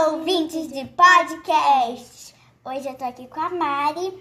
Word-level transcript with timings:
Olá 0.00 0.12
ouvintes 0.12 0.68
de 0.68 0.86
podcast! 0.86 2.34
Hoje 2.64 2.88
eu 2.88 2.94
tô 2.94 3.04
aqui 3.04 3.26
com 3.26 3.38
a 3.38 3.50
Mari. 3.50 4.18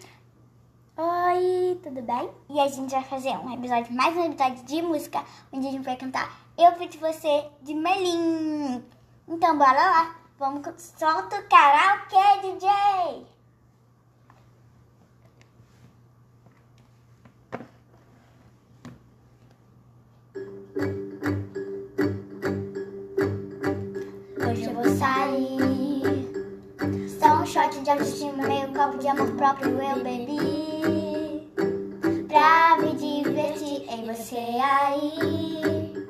Oi, 0.97 1.79
tudo 1.81 2.01
bem? 2.01 2.29
E 2.49 2.59
a 2.59 2.67
gente 2.67 2.91
vai 2.91 3.03
fazer 3.05 3.29
um 3.37 3.53
episódio, 3.53 3.93
mais 3.93 4.13
um 4.17 4.25
episódio 4.25 4.61
de 4.65 4.81
música, 4.81 5.23
onde 5.53 5.69
a 5.69 5.71
gente 5.71 5.85
vai 5.85 5.95
cantar 5.95 6.37
Eu 6.57 6.73
Fiz 6.73 6.93
Você 6.97 7.45
de 7.61 7.73
Melim. 7.73 8.83
Então, 9.25 9.57
bora 9.57 9.71
lá! 9.71 10.15
Vamos, 10.37 10.61
solta 10.97 11.39
o 11.39 11.47
karaokê, 11.47 12.41
DJ! 12.41 13.38
de 27.89 27.93
autoestima, 27.93 28.47
meio 28.47 28.67
copo 28.67 28.99
de 28.99 29.07
amor 29.07 29.31
próprio 29.31 29.81
eu 29.81 30.03
bebi. 30.03 31.49
Pra 32.27 32.77
me 32.77 32.93
divertir 32.93 33.83
em 33.89 34.05
você 34.05 34.37
aí. 34.61 36.07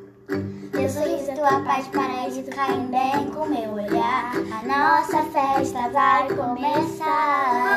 Teu 0.73 0.89
sorriso, 0.89 1.33
tua 1.35 1.61
paz, 1.61 1.87
para 1.87 2.29
de 2.29 2.43
cair 2.43 2.81
bem 2.87 3.31
com 3.31 3.45
meu 3.45 3.75
olhar. 3.75 4.33
A 4.51 4.67
nossa 4.67 5.23
festa 5.31 5.87
vai 5.89 6.27
começar. 6.35 7.68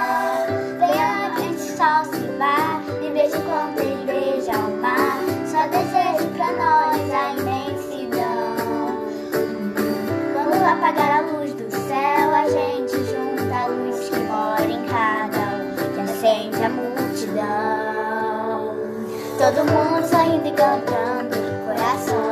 Todo 19.42 19.64
mundo 19.64 20.06
sorrindo 20.06 20.46
e 20.46 20.52
cantando, 20.52 21.36
coração. 21.66 22.31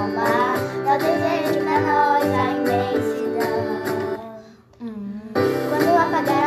amar. 0.00 0.56
É 0.86 0.94
o 0.94 0.98
desejo 0.98 1.60
pra 1.64 1.80
nós 1.80 2.24
a 2.24 2.50
imensidão. 2.52 3.58
Hum. 4.80 5.20
Quando 5.68 5.88
apagar 5.96 6.39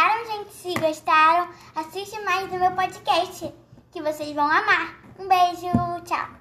gostaram, 0.00 0.26
gente? 0.26 0.52
Se 0.54 0.74
gostaram, 0.74 1.48
assiste 1.76 2.18
mais 2.22 2.50
do 2.50 2.58
meu 2.58 2.70
podcast, 2.72 3.52
que 3.92 4.00
vocês 4.00 4.34
vão 4.34 4.44
amar. 4.44 4.98
Um 5.18 5.28
beijo, 5.28 5.68
tchau! 6.06 6.39